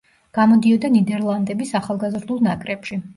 [0.35, 2.99] გამოდიოდა ნიდერლანდების ახალგაზრდულ ნაკრებში.